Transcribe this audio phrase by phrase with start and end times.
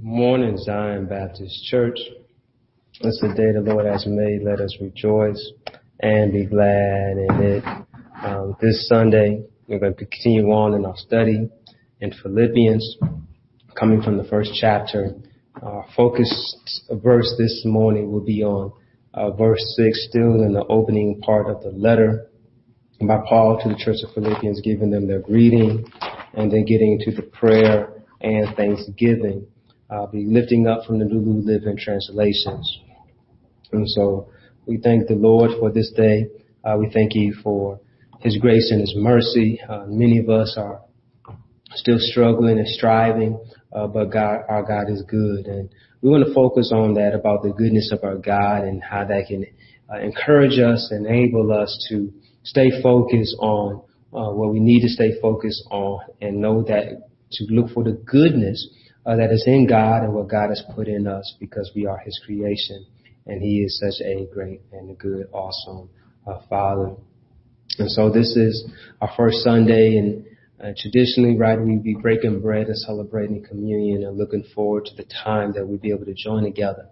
[0.00, 1.98] Morning, Zion Baptist Church.
[3.00, 4.44] It's the day the Lord has made.
[4.44, 5.50] Let us rejoice
[5.98, 7.64] and be glad in it.
[8.22, 11.50] Um, this Sunday, we're going to continue on in our study
[12.00, 12.96] in Philippians,
[13.76, 15.16] coming from the first chapter.
[15.62, 16.30] Our focus
[16.92, 18.72] verse this morning will be on
[19.14, 22.28] uh, verse 6, still in the opening part of the letter
[23.00, 25.90] by Paul to the church of Philippians, giving them their greeting
[26.34, 29.48] and then getting into the prayer and thanksgiving.
[29.90, 32.80] I'll be lifting up from the New Living Translations.
[33.72, 34.28] And so
[34.66, 36.26] we thank the Lord for this day.
[36.62, 37.80] Uh, we thank you for
[38.20, 39.60] His grace and His mercy.
[39.66, 40.82] Uh, many of us are
[41.74, 43.40] still struggling and striving,
[43.72, 45.46] uh, but God, our God is good.
[45.46, 45.70] And
[46.02, 49.26] we want to focus on that about the goodness of our God and how that
[49.28, 49.46] can
[49.90, 55.18] uh, encourage us, enable us to stay focused on uh, what we need to stay
[55.20, 58.68] focused on and know that to look for the goodness
[59.06, 61.98] uh, that is in God and what God has put in us because we are
[61.98, 62.86] His creation
[63.26, 65.88] and He is such a great and a good, awesome
[66.26, 66.94] uh, Father.
[67.78, 70.24] And so this is our first Sunday and
[70.62, 75.04] uh, traditionally, right, we'd be breaking bread and celebrating communion and looking forward to the
[75.24, 76.88] time that we'll be able to join together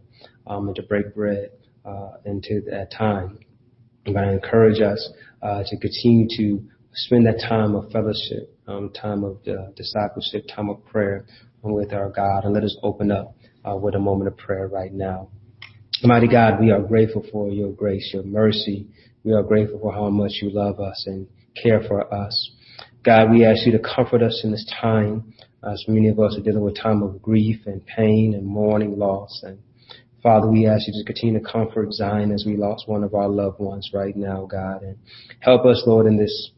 [0.46, 1.50] um, and to break bread
[1.84, 3.40] uh, into that time.
[4.04, 5.10] But I encourage us
[5.42, 10.70] uh, to continue to spend that time of fellowship, um, time of uh, discipleship, time
[10.70, 11.26] of prayer
[11.62, 12.44] with our God.
[12.44, 15.28] And let us open up uh, with a moment of prayer right now.
[16.02, 18.86] Mighty God, we are grateful for your grace, your mercy.
[19.24, 21.26] We are grateful for how much you love us and
[21.60, 22.50] care for us.
[23.02, 25.32] God, we ask you to comfort us in this time,
[25.64, 29.40] as many of us are dealing with time of grief and pain and mourning loss.
[29.42, 29.58] And
[30.22, 33.28] Father, we ask you to continue to comfort Zion as we lost one of our
[33.28, 34.98] loved ones right now, God, and
[35.40, 36.50] help us, Lord, in this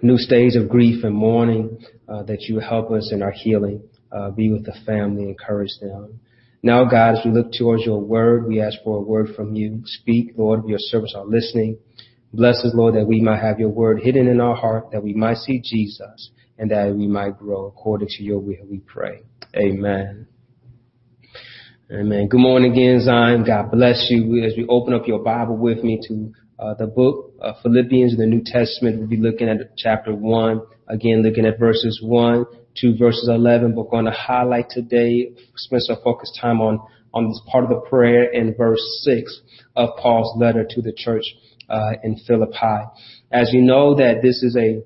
[0.00, 3.82] new stage of grief and mourning, uh, that you help us in our healing,
[4.14, 6.20] uh, be with the family, encourage them.
[6.62, 9.82] Now, God, as we look towards your word, we ask for a word from you.
[9.84, 11.78] Speak, Lord, your servants are listening.
[12.32, 15.12] Bless us, Lord, that we might have your word hidden in our heart, that we
[15.12, 19.24] might see Jesus, and that we might grow according to your will, we pray.
[19.54, 20.26] Amen.
[21.92, 22.28] Amen.
[22.28, 23.44] Good morning again, Zion.
[23.44, 24.42] God bless you.
[24.44, 28.18] As we open up your Bible with me to uh, the book of Philippians in
[28.18, 32.46] the New Testament, we'll be looking at chapter 1, again looking at verses 1
[32.76, 33.74] to verses 11.
[33.74, 36.80] We're going to highlight today, spend some focus time on,
[37.12, 39.40] on this part of the prayer in verse 6
[39.76, 41.24] of Paul's letter to the church
[41.68, 42.84] uh, in Philippi.
[43.30, 44.82] As you know that this is a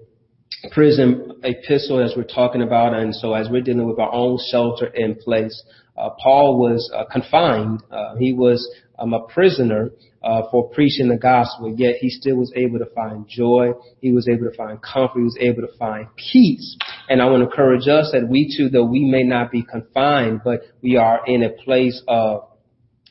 [0.72, 4.86] prison epistle as we're talking about, and so as we're dealing with our own shelter
[4.86, 5.62] in place,
[5.96, 7.82] uh, Paul was uh, confined.
[7.90, 9.90] Uh, he was um, a prisoner
[10.22, 13.72] uh, for preaching the gospel, yet he still was able to find joy.
[14.00, 15.18] He was able to find comfort.
[15.18, 16.76] He was able to find peace.
[17.08, 20.40] And I want to encourage us that we too, though we may not be confined,
[20.44, 22.48] but we are in a place of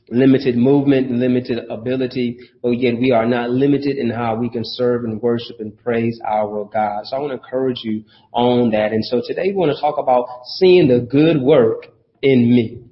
[0.10, 5.04] limited movement, limited ability, but yet we are not limited in how we can serve
[5.04, 7.06] and worship and praise our God.
[7.06, 8.92] So I want to encourage you on that.
[8.94, 10.28] And so today we want to talk about
[10.58, 11.88] seeing the good work
[12.22, 12.87] in me.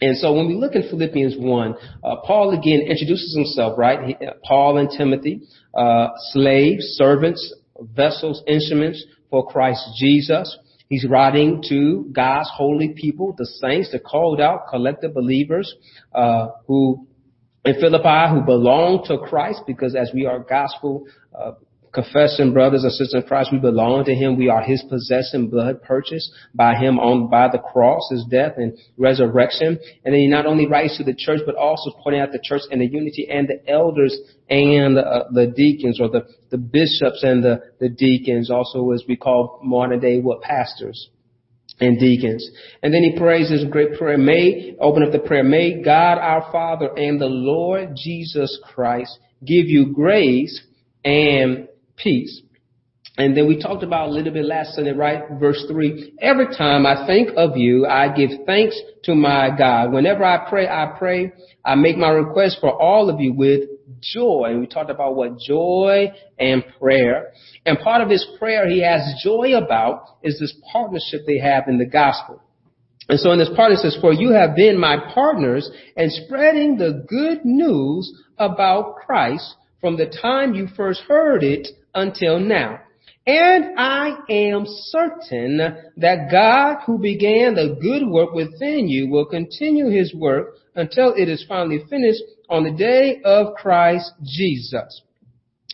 [0.00, 1.74] And so when we look in Philippians 1,
[2.04, 3.98] uh, Paul again introduces himself, right?
[4.06, 5.42] He, uh, Paul and Timothy,
[5.74, 10.56] uh, slaves, servants, vessels, instruments for Christ Jesus.
[10.88, 15.74] He's writing to God's holy people, the saints, the called out, collective believers,
[16.14, 17.06] uh, who
[17.64, 21.52] in Philippi who belong to Christ because as we are gospel uh,
[21.96, 24.36] confessing brothers and sisters in Christ, we belong to Him.
[24.36, 28.78] We are His possession, blood purchased by Him on by the cross, His death and
[28.96, 29.78] resurrection.
[30.04, 32.62] And then He not only writes to the church, but also pointing out the church
[32.70, 34.16] and the unity and the elders
[34.48, 39.16] and uh, the deacons or the, the bishops and the, the deacons, also as we
[39.16, 41.08] call modern day what pastors
[41.80, 42.48] and deacons.
[42.82, 44.18] And then he prays this great prayer.
[44.18, 45.44] May, open up the prayer.
[45.44, 50.62] May God our Father and the Lord Jesus Christ give you grace
[51.04, 52.42] and peace.
[53.18, 55.22] And then we talked about a little bit last Sunday, right?
[55.40, 56.12] Verse three.
[56.20, 59.90] Every time I think of you, I give thanks to my God.
[59.92, 61.32] Whenever I pray, I pray.
[61.64, 63.70] I make my request for all of you with
[64.00, 64.48] joy.
[64.50, 67.32] And we talked about what joy and prayer.
[67.64, 71.78] And part of his prayer he has joy about is this partnership they have in
[71.78, 72.42] the gospel.
[73.08, 76.76] And so in this part it says, for you have been my partners in spreading
[76.76, 82.80] the good news about Christ from the time you first heard it until now.
[83.26, 85.58] And I am certain
[85.96, 91.28] that God who began the good work within you will continue his work until it
[91.28, 95.02] is finally finished on the day of Christ Jesus.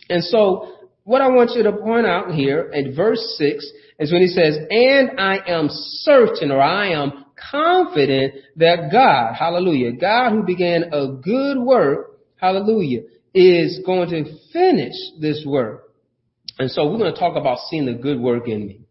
[0.09, 0.73] And so
[1.03, 4.57] what I want you to point out here at verse 6 is when he says,
[4.71, 11.17] and I am certain or I am confident that God, hallelujah, God who began a
[11.21, 13.01] good work, hallelujah,
[13.35, 15.92] is going to finish this work.
[16.59, 18.81] And so we're going to talk about seeing the good work in me.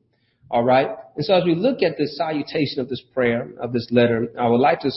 [0.50, 0.88] All right.
[1.16, 4.48] And so as we look at the salutation of this prayer, of this letter, I
[4.48, 4.90] would like to,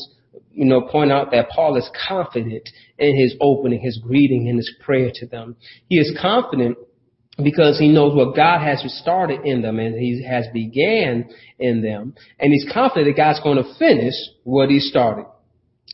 [0.51, 2.67] you know, point out that Paul is confident
[2.97, 5.55] in his opening, his greeting, and his prayer to them.
[5.87, 6.77] He is confident
[7.41, 11.29] because he knows what God has started in them and he has began
[11.59, 12.15] in them.
[12.39, 14.13] And he's confident that God's going to finish
[14.43, 15.25] what he started.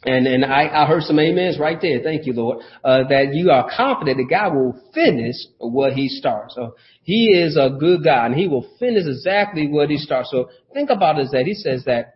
[0.03, 2.01] And and I, I heard some amens right there.
[2.03, 2.63] Thank you, Lord.
[2.83, 6.55] Uh, that you are confident that God will finish what He starts.
[6.55, 10.31] So He is a good God, and He will finish exactly what He starts.
[10.31, 12.15] So think about it as that He says that.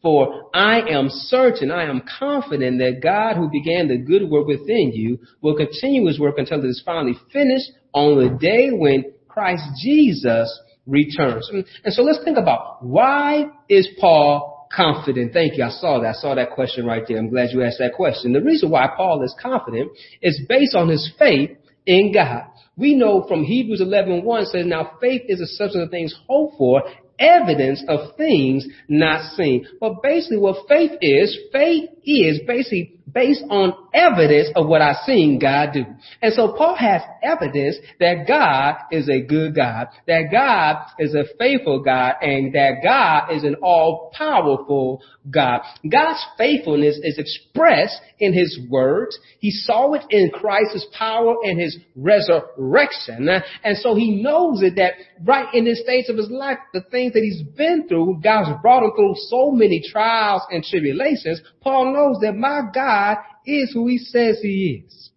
[0.00, 4.90] For I am certain, I am confident that God who began the good work within
[4.92, 9.62] you will continue his work until it is finally finished on the day when Christ
[9.80, 11.48] Jesus returns.
[11.52, 15.32] And so let's think about why is Paul confident?
[15.32, 15.64] Thank you.
[15.64, 16.08] I saw that.
[16.08, 17.18] I saw that question right there.
[17.18, 18.32] I'm glad you asked that question.
[18.32, 21.50] The reason why Paul is confident is based on his faith
[21.86, 22.44] in God.
[22.76, 26.82] We know from Hebrews 11:1 says, "Now faith is a substance of things hoped for,
[27.18, 33.74] evidence of things not seen." But basically, what faith is, faith is basically based on
[33.92, 35.84] evidence of what I've seen God do.
[36.22, 41.24] And so Paul has evidence that God is a good God, that God is a
[41.38, 45.60] faithful God, and that God is an all-powerful God.
[45.90, 49.18] God's faithfulness is expressed in His words.
[49.40, 53.28] He saw it in Christ's power and His resurrection.
[53.62, 57.12] And so He knows it that right in this stage of His life, the things
[57.12, 61.42] that He's been through, God's brought Him through so many trials and tribulations.
[61.60, 65.10] Paul knows that my God is who he says he is.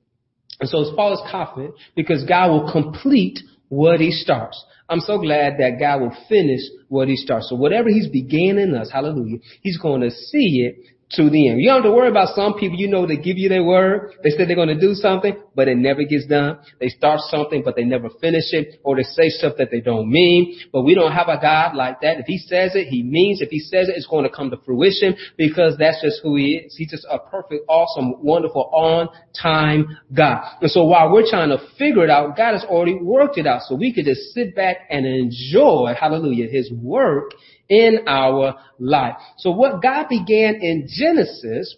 [0.60, 3.40] And so Paul is confident because God will complete
[3.70, 4.64] what he starts.
[4.88, 7.50] I'm so glad that God will finish what he starts.
[7.50, 10.78] So whatever he's began in us, hallelujah, he's going to see it
[11.12, 11.62] to the end.
[11.62, 14.14] You don't have to worry about some people you know that give you their word.
[14.24, 16.60] They say they're going to do something, but it never gets done.
[16.80, 20.12] They start something, but they never finish it, or they say stuff that they don't
[20.12, 20.60] mean.
[20.72, 22.20] But we don't have a God like that.
[22.20, 23.42] If He says it, He means.
[23.42, 26.64] If He says it, it's going to come to fruition because that's just who He
[26.66, 26.76] is.
[26.76, 30.44] He's just a perfect, awesome, wonderful, on-time God.
[30.62, 33.62] And so while we're trying to figure it out, God has already worked it out.
[33.64, 37.32] So we could just sit back and enjoy, hallelujah, His work
[37.70, 39.16] in our life.
[39.38, 41.76] So what God began in Genesis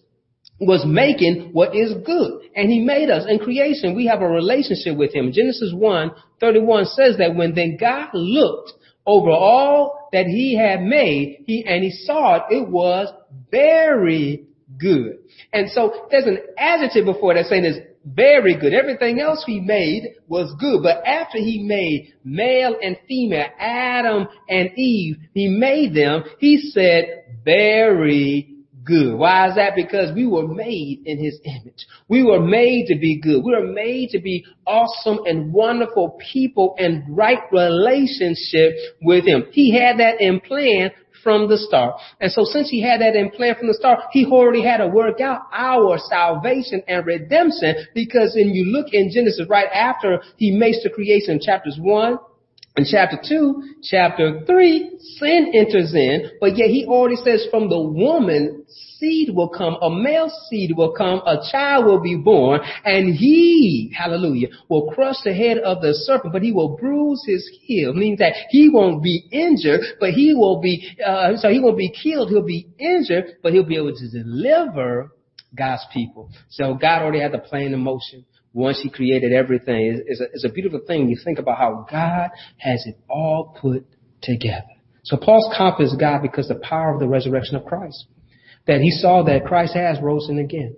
[0.60, 2.42] was making what is good.
[2.56, 3.96] And he made us in creation.
[3.96, 5.32] We have a relationship with him.
[5.32, 8.74] Genesis 1, 31 says that when then God looked
[9.06, 13.08] over all that he had made, he, and he saw it, it was
[13.52, 14.46] very
[14.80, 15.20] good.
[15.54, 18.74] And so there's an adjective before that saying is very good.
[18.74, 20.82] Everything else he made was good.
[20.82, 27.24] But after he made male and female, Adam and Eve, he made them, he said,
[27.44, 28.57] very
[28.88, 29.16] good.
[29.16, 29.76] Why is that?
[29.76, 31.86] Because we were made in his image.
[32.08, 33.44] We were made to be good.
[33.44, 39.46] We were made to be awesome and wonderful people and right relationship with him.
[39.52, 40.92] He had that in plan
[41.24, 41.96] from the start.
[42.22, 44.88] And so since he had that in plan from the start, he already had to
[44.88, 50.52] work out our salvation and redemption because when you look in Genesis right after he
[50.52, 52.18] makes the creation chapters one,
[52.78, 57.80] in chapter 2, chapter 3, sin enters in, but yet he already says from the
[57.80, 63.16] woman, seed will come, a male seed will come, a child will be born, and
[63.16, 67.94] he, hallelujah, will crush the head of the serpent, but he will bruise his heel,
[67.94, 71.92] meaning that he won't be injured, but he will be, uh, so he won't be
[71.92, 75.12] killed, he'll be injured, but he'll be able to deliver
[75.58, 76.30] God's people.
[76.50, 78.24] So God already had the plan in motion
[78.58, 80.02] once he created everything.
[80.08, 81.10] It's a, beautiful thing.
[81.10, 83.86] You think about how God has it all put
[84.24, 84.66] together.
[85.04, 88.06] So Paul's confidence is God because the power of the resurrection of Christ.
[88.66, 90.76] That he saw that Christ has risen again.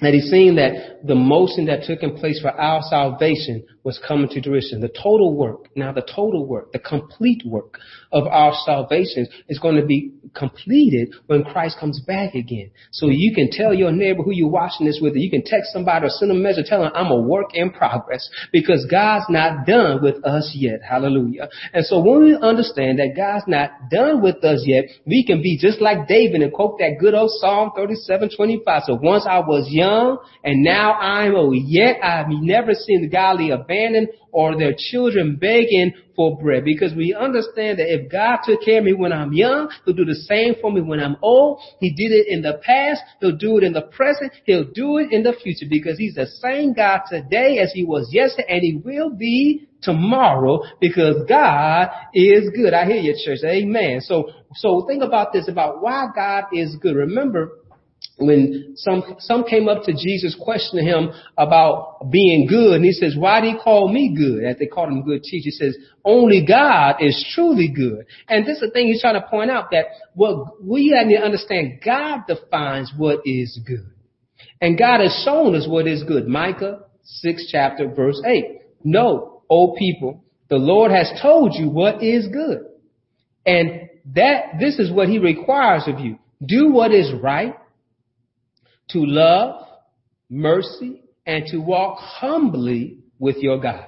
[0.00, 4.28] That he's seen that the motion that took in place for our salvation was coming
[4.28, 4.82] to fruition.
[4.82, 7.78] The total work, now the total work, the complete work
[8.12, 12.70] of our salvation is going to be completed when Christ comes back again.
[12.92, 16.04] So you can tell your neighbor who you're watching this with, you can text somebody
[16.04, 20.22] or send a message telling I'm a work in progress because God's not done with
[20.22, 20.80] us yet.
[20.86, 21.48] Hallelujah.
[21.72, 25.56] And so when we understand that God's not done with us yet, we can be
[25.58, 28.82] just like David and quote that good old Psalm 37, 25.
[28.84, 33.48] So once I was young and now I'm old, yet I've never seen the godly
[33.48, 38.62] abandoned abandoned or their children begging for bread because we understand that if God took
[38.62, 41.60] care of me when I'm young, He'll do the same for me when I'm old.
[41.80, 43.02] He did it in the past.
[43.20, 44.32] He'll do it in the present.
[44.44, 48.10] He'll do it in the future because He's the same God today as He was
[48.12, 52.74] yesterday and He will be tomorrow because God is good.
[52.74, 53.38] I hear you, church.
[53.44, 54.00] Amen.
[54.00, 56.96] So, so think about this about why God is good.
[56.96, 57.52] Remember,
[58.18, 63.16] when some some came up to Jesus questioning him about being good, and he says,
[63.16, 66.44] "Why do you call me good?" As they called him good teacher, he says, "Only
[66.44, 69.86] God is truly good." And this is the thing he's trying to point out that
[70.14, 73.86] what we need to understand: God defines what is good,
[74.60, 76.26] and God has shown us what is good.
[76.26, 78.62] Micah six chapter verse eight.
[78.82, 82.66] No, O people, the Lord has told you what is good,
[83.46, 87.54] and that this is what He requires of you: do what is right
[88.90, 89.66] to love,
[90.30, 93.86] mercy, and to walk humbly with your God.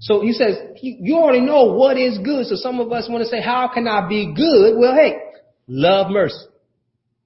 [0.00, 2.46] So he says, you already know what is good.
[2.46, 4.76] So some of us want to say, how can I be good?
[4.78, 5.14] Well, hey,
[5.68, 6.44] love mercy.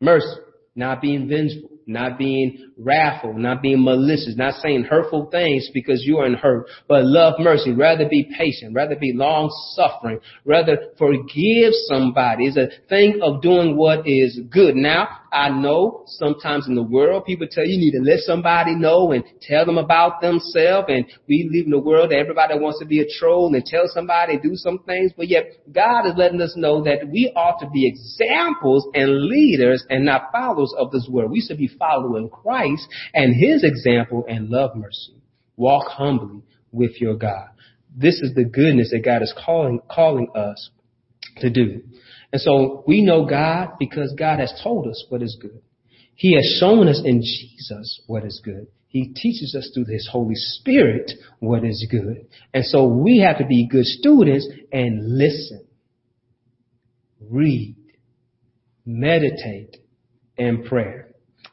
[0.00, 0.36] Mercy.
[0.76, 6.18] Not being vengeful not being wrathful, not being malicious, not saying hurtful things because you
[6.18, 11.72] are in hurt, but love mercy, rather be patient, rather be long suffering, rather forgive
[11.88, 12.46] somebody.
[12.46, 14.76] It's a thing of doing what is good.
[14.76, 18.74] Now, I know sometimes in the world people tell you, you need to let somebody
[18.74, 22.80] know and tell them about themselves and we live in a world that everybody wants
[22.80, 26.40] to be a troll and tell somebody do some things, but yet God is letting
[26.40, 31.06] us know that we ought to be examples and leaders and not followers of this
[31.08, 31.30] world.
[31.30, 35.14] We should be following Christ and his example and love mercy.
[35.56, 37.50] Walk humbly with your God.
[37.96, 40.70] This is the goodness that God is calling, calling us
[41.38, 41.82] to do.
[42.32, 45.62] And so we know God because God has told us what is good.
[46.14, 48.68] He has shown us in Jesus what is good.
[48.88, 52.26] He teaches us through His Holy Spirit what is good.
[52.52, 55.64] And so we have to be good students and listen,
[57.20, 57.76] read,
[58.84, 59.76] meditate,
[60.36, 61.08] and prayer.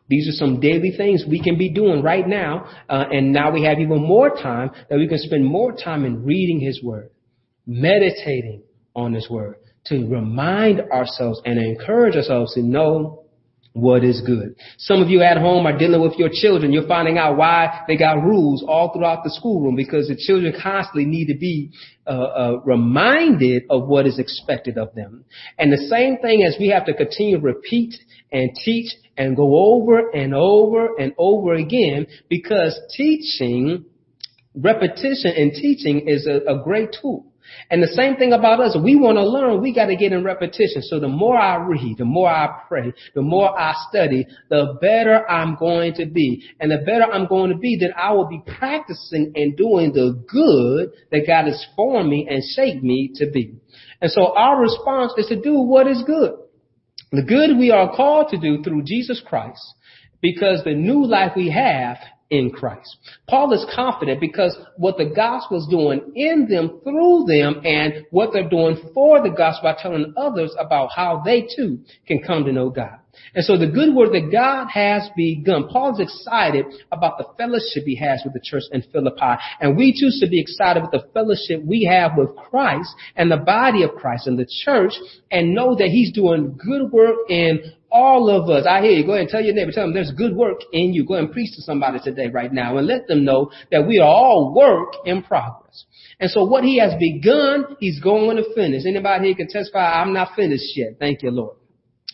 [0.10, 2.68] These are some daily things we can be doing right now.
[2.90, 6.24] Uh, and now we have even more time that we can spend more time in
[6.24, 7.12] reading His Word,
[7.66, 8.64] meditating
[8.96, 9.58] on His Word,
[9.90, 13.24] to remind ourselves and encourage ourselves to know
[13.78, 14.56] what is good.
[14.78, 16.74] Some of you at home are dealing with your children.
[16.74, 21.06] You're finding out why they got rules all throughout the schoolroom because the children constantly
[21.06, 21.72] need to be
[22.08, 25.26] uh, uh, reminded of what is expected of them.
[25.60, 27.94] And the same thing as we have to continue to repeat
[28.32, 33.86] and teach and go over and over and over again because teaching,
[34.56, 37.26] repetition and teaching is a, a great tool.
[37.70, 38.78] And the same thing about us.
[38.82, 39.62] We want to learn.
[39.62, 40.82] We got to get in repetition.
[40.82, 45.30] So the more I read, the more I pray, the more I study, the better
[45.30, 46.44] I'm going to be.
[46.60, 50.24] And the better I'm going to be, then I will be practicing and doing the
[50.28, 53.56] good that God has formed me and shaped me to be.
[54.02, 56.34] And so our response is to do what is good.
[57.12, 59.62] The good we are called to do through Jesus Christ
[60.22, 61.98] because the new life we have
[62.30, 62.98] in Christ.
[63.28, 68.32] Paul is confident because what the gospel is doing in them, through them, and what
[68.34, 72.52] they're doing for the gospel by telling others about how they too can come to
[72.52, 73.00] know God.
[73.34, 77.96] And so the good work that God has begun, Paul's excited about the fellowship he
[77.96, 79.42] has with the church in Philippi.
[79.60, 83.38] And we too should be excited with the fellowship we have with Christ and the
[83.38, 84.94] body of Christ and the church
[85.32, 88.66] and know that he's doing good work in all of us.
[88.70, 89.06] I hear you.
[89.06, 91.06] Go ahead and tell your neighbor, tell them there's good work in you.
[91.06, 94.08] Go and preach to somebody today right now and let them know that we are
[94.08, 95.86] all work in progress.
[96.20, 98.84] And so what he has begun, he's going to finish.
[98.86, 101.00] Anybody here can testify, I'm not finished yet.
[101.00, 101.58] Thank you, Lord.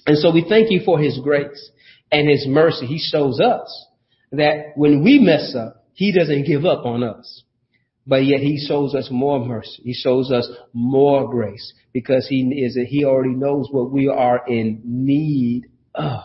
[0.05, 1.71] And so we thank you for his grace
[2.11, 2.85] and his mercy.
[2.85, 3.87] He shows us
[4.31, 7.43] that when we mess up, he doesn't give up on us.
[8.05, 9.81] But yet he shows us more mercy.
[9.83, 14.81] He shows us more grace because he is he already knows what we are in
[14.83, 16.21] need of.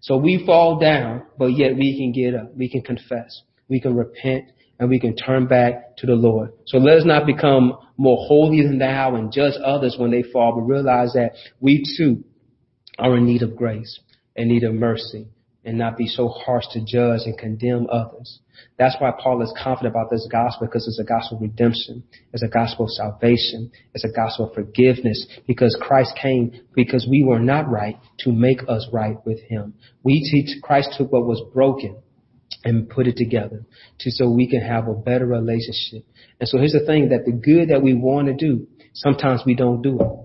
[0.00, 2.54] So we fall down, but yet we can get up.
[2.54, 3.42] We can confess.
[3.68, 6.50] We can repent and we can turn back to the Lord.
[6.66, 10.54] So let us not become more holy than thou and judge others when they fall,
[10.56, 12.24] but realize that we too
[12.98, 14.00] are in need of grace
[14.36, 15.28] and need of mercy
[15.64, 18.40] and not be so harsh to judge and condemn others.
[18.78, 22.04] That's why Paul is confident about this gospel because it's a gospel of redemption.
[22.32, 23.72] It's a gospel of salvation.
[23.94, 28.60] It's a gospel of forgiveness because Christ came because we were not right to make
[28.68, 29.74] us right with him.
[30.02, 31.96] We teach Christ took what was broken
[32.64, 33.64] and put it together
[34.00, 36.06] to so we can have a better relationship.
[36.40, 39.54] And so here's the thing that the good that we want to do, sometimes we
[39.54, 40.23] don't do it.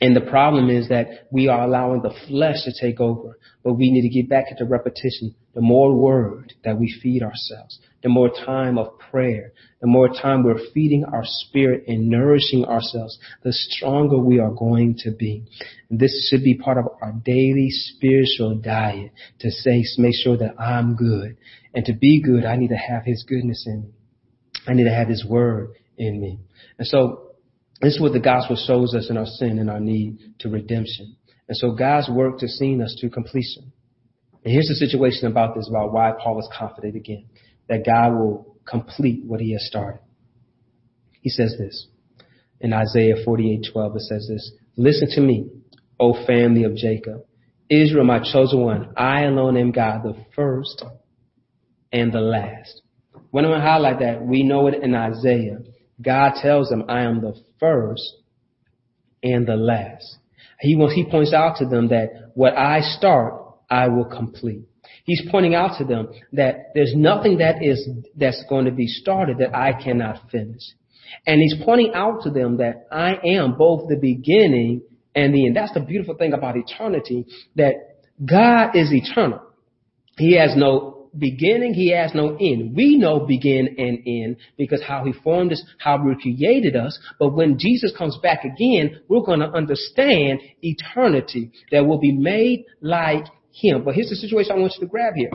[0.00, 3.38] And the problem is that we are allowing the flesh to take over.
[3.64, 5.34] But we need to get back into repetition.
[5.54, 10.44] The more word that we feed ourselves, the more time of prayer, the more time
[10.44, 15.44] we're feeding our spirit and nourishing ourselves, the stronger we are going to be.
[15.88, 20.60] And this should be part of our daily spiritual diet to say, make sure that
[20.60, 21.38] I'm good.
[21.74, 23.88] And to be good, I need to have His goodness in me.
[24.66, 26.38] I need to have His word in me.
[26.78, 27.25] And so
[27.80, 31.16] this is what the gospel shows us in our sin and our need to redemption.
[31.48, 33.72] And so God's work to seeing us to completion.
[34.44, 37.26] And here's the situation about this, about why Paul is confident again,
[37.68, 40.00] that God will complete what he has started.
[41.20, 41.88] He says this
[42.60, 43.96] in Isaiah 48:12.
[43.96, 45.50] It says this: Listen to me,
[45.98, 47.22] O family of Jacob,
[47.68, 48.92] Israel, my chosen one.
[48.96, 50.84] I alone am God, the first
[51.92, 52.82] and the last.
[53.30, 55.58] When I highlight that, we know it in Isaiah.
[56.00, 58.02] God tells them, I am the first
[59.22, 60.16] and the last.
[60.60, 63.34] He, he points out to them that what I start,
[63.68, 64.62] I will complete.
[65.04, 69.38] He's pointing out to them that there's nothing that is, that's going to be started
[69.38, 70.62] that I cannot finish.
[71.26, 74.82] And he's pointing out to them that I am both the beginning
[75.14, 75.56] and the end.
[75.56, 77.26] That's the beautiful thing about eternity,
[77.56, 77.74] that
[78.24, 79.40] God is eternal.
[80.18, 82.76] He has no beginning, he has no end.
[82.76, 86.98] We know begin and end because how he formed us, how he created us.
[87.18, 92.64] But when Jesus comes back again, we're going to understand eternity that will be made
[92.80, 93.84] like him.
[93.84, 95.30] But here's the situation I want you to grab here.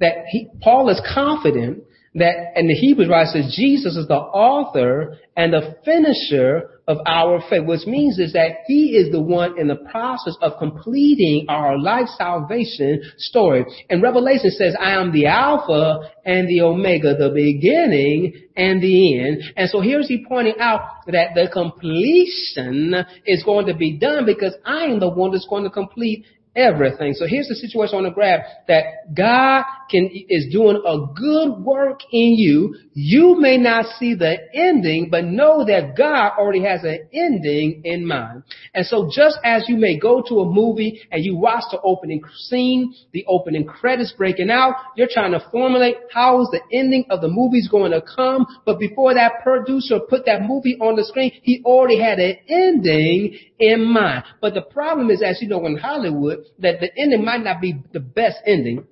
[0.00, 5.18] That he, Paul is confident that, and the Hebrews writer says Jesus is the author
[5.36, 9.68] and the finisher of our faith, which means is that he is the one in
[9.68, 13.64] the process of completing our life salvation story.
[13.88, 19.42] And Revelation says, I am the Alpha and the Omega, the beginning and the end.
[19.56, 22.94] And so here's he pointing out that the completion
[23.26, 26.26] is going to be done because I am the one that's going to complete
[26.56, 27.14] everything.
[27.14, 32.00] So here's the situation on the graph that God can, is doing a good work
[32.12, 32.76] in you.
[32.94, 38.06] You may not see the ending, but know that God already has an ending in
[38.06, 38.44] mind.
[38.72, 42.22] And so just as you may go to a movie and you watch the opening
[42.34, 47.20] scene, the opening credits breaking out, you're trying to formulate how is the ending of
[47.20, 48.46] the movie's going to come.
[48.64, 53.38] But before that producer put that movie on the screen, he already had an ending
[53.58, 54.24] in mind.
[54.40, 57.82] But the problem is, as you know, in Hollywood, that the ending might not be
[57.92, 58.86] the best ending.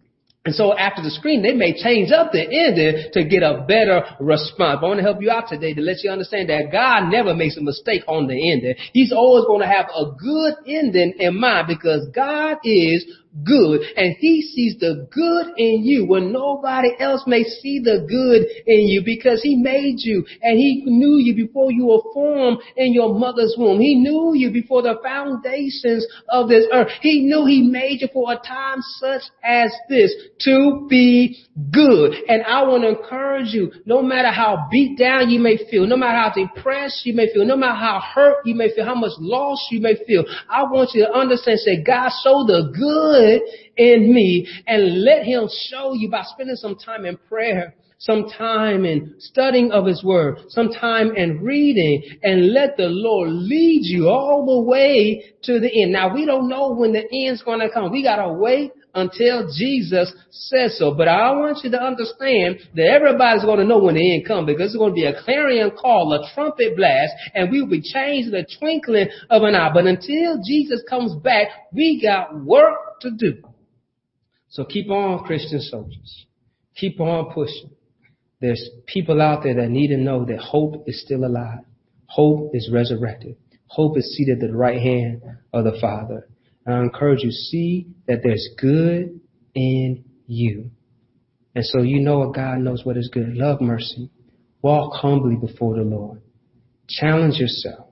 [0.45, 4.03] And so after the screen, they may change up the ending to get a better
[4.19, 4.79] response.
[4.81, 7.33] But I want to help you out today to let you understand that God never
[7.33, 8.75] makes a mistake on the ending.
[8.93, 13.07] He's always going to have a good ending in mind because God is
[13.45, 18.47] good and he sees the good in you when nobody else may see the good
[18.67, 22.93] in you because he made you and he knew you before you were formed in
[22.93, 23.81] your mother's womb.
[23.81, 26.89] He knew you before the foundations of this earth.
[27.01, 32.13] He knew he made you for a time such as this to be good.
[32.29, 35.97] And I want to encourage you, no matter how beat down you may feel, no
[35.97, 39.13] matter how depressed you may feel, no matter how hurt you may feel, how much
[39.19, 43.43] loss you may feel, I want you to understand, say, God, show the good good
[43.77, 48.85] in me and let him show you by spending some time in prayer, some time
[48.85, 54.09] in studying of his word, some time in reading and let the Lord lead you
[54.09, 55.93] all the way to the end.
[55.93, 57.91] Now we don't know when the end's going to come.
[57.91, 60.95] We got to wait until Jesus says so.
[60.95, 64.47] But I want you to understand that everybody's going to know when the end comes
[64.47, 67.83] because it's going to be a clarion call, a trumpet blast, and we will be
[67.83, 69.71] changed in the twinkling of an eye.
[69.73, 73.43] But until Jesus comes back, we got work to do.
[74.51, 76.27] So keep on, Christian soldiers.
[76.77, 77.71] Keep on pushing.
[78.41, 81.61] There's people out there that need to know that hope is still alive.
[82.07, 83.37] Hope is resurrected.
[83.67, 86.29] Hope is seated at the right hand of the Father.
[86.67, 89.21] I encourage you, see that there's good
[89.55, 90.71] in you.
[91.55, 93.35] And so you know what God knows what is good.
[93.35, 94.11] Love mercy.
[94.63, 96.23] Walk humbly before the Lord.
[96.89, 97.89] Challenge yourself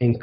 [0.00, 0.16] and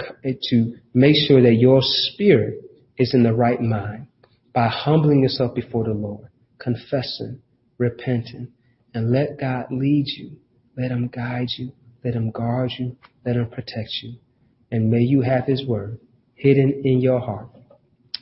[0.49, 2.59] to make sure that your spirit
[2.97, 4.07] is in the right mind
[4.53, 6.29] by humbling yourself before the Lord,
[6.59, 7.41] confessing,
[7.77, 8.49] repenting,
[8.93, 10.37] and let God lead you.
[10.77, 11.71] Let Him guide you.
[12.03, 12.95] Let Him guard you.
[13.25, 14.15] Let Him protect you.
[14.71, 15.99] And may you have His word
[16.35, 17.49] hidden in your heart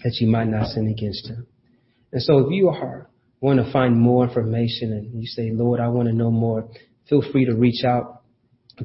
[0.04, 1.48] that you might not sin against Him.
[2.12, 3.10] And so if you are
[3.44, 6.70] want to find more information and you say, Lord, I want to know more,
[7.10, 8.22] feel free to reach out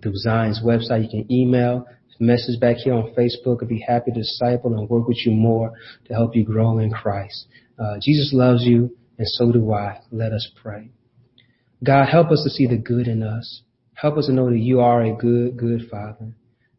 [0.02, 1.04] through Zion's website.
[1.04, 1.86] You can email,
[2.18, 3.62] message back here on Facebook.
[3.62, 5.72] I'd be happy to disciple and work with you more
[6.06, 7.46] to help you grow in Christ.
[7.78, 10.00] Uh, Jesus loves you and so do I.
[10.10, 10.90] Let us pray.
[11.84, 13.62] God, help us to see the good in us.
[13.94, 16.32] Help us to know that you are a good, good Father,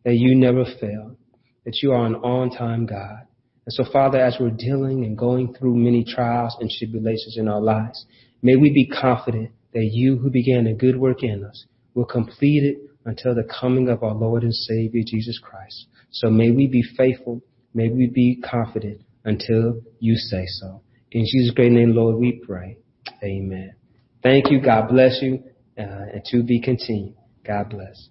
[0.03, 1.15] that you never fail,
[1.63, 3.27] that you are an on-time God.
[3.65, 7.61] And so, Father, as we're dealing and going through many trials and tribulations in our
[7.61, 8.05] lives,
[8.41, 12.63] may we be confident that you who began a good work in us will complete
[12.63, 15.87] it until the coming of our Lord and Savior Jesus Christ.
[16.11, 17.41] So may we be faithful,
[17.73, 20.81] may we be confident until you say so.
[21.11, 22.77] In Jesus' great name, Lord, we pray.
[23.23, 23.73] Amen.
[24.21, 24.61] Thank you.
[24.61, 25.43] God bless you.
[25.77, 27.15] Uh, and to be continued.
[27.45, 28.09] God bless.